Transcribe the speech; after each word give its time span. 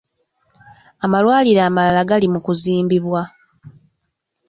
Amalwaliro 1.05 1.61
amalala 1.67 2.07
gali 2.09 2.27
mu 2.33 2.39
kuzimbibwa. 2.45 3.21